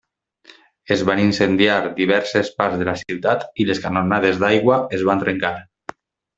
[0.95, 5.57] Es van incendiar diverses parts de la ciutat i les canonades d'aigua es van trencar.